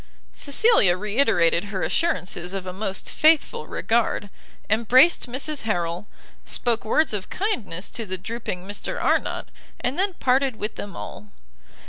[0.33, 4.31] Cecilia re iterated her assurances of a most faithful regard,
[4.67, 6.07] embraced Mrs Harrel,
[6.43, 11.29] spoke words of kindness to the drooping Mr Arnott, and then parted with them all.